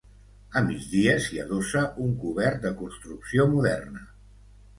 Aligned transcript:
A 0.61 0.61
migdia 0.69 1.13
s'hi 1.25 1.37
adossa 1.43 1.83
un 2.07 2.15
cobert 2.25 2.59
de 2.65 2.73
construcció 2.81 3.47
moderna. 3.53 4.05